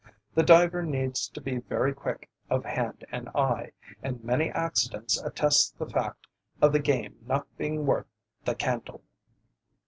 [0.33, 5.77] The diver needs to be very quick of hand and eye, and many accidents attest
[5.77, 6.25] the fact
[6.59, 8.07] of the game not being worth
[8.43, 9.03] the candle.